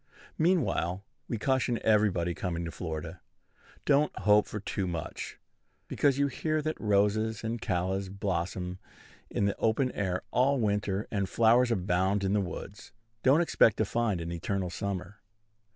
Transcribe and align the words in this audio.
Meanwhile, 0.39 1.03
we 1.27 1.37
caution 1.37 1.77
everybody 1.83 2.33
coming 2.33 2.65
to 2.65 2.71
Florida, 2.71 3.21
Don't 3.85 4.11
hope 4.17 4.47
for 4.47 4.59
too 4.59 4.87
much. 4.87 5.37
Because 5.87 6.17
you 6.17 6.25
hear 6.25 6.59
that 6.59 6.79
roses 6.81 7.43
and 7.43 7.61
callas 7.61 8.09
blossom 8.09 8.79
in 9.29 9.45
the 9.45 9.55
open 9.59 9.91
air 9.91 10.23
all 10.31 10.59
winter, 10.59 11.07
and 11.11 11.29
flowers 11.29 11.69
abound 11.69 12.23
in 12.23 12.33
the 12.33 12.41
woods, 12.41 12.93
don't 13.21 13.41
expect 13.41 13.77
to 13.77 13.85
find 13.85 14.19
an 14.21 14.31
eternal 14.31 14.71
summer. 14.71 15.19